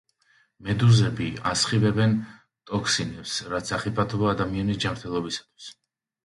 მედუზები 0.67 1.27
ასხივებენ 1.49 2.15
ტოქსინებს, 2.71 3.35
რაც 3.53 3.73
სახიფათოა 3.73 4.33
ადამიანის 4.37 4.81
ჯანმრთელობისათვის. 4.87 5.71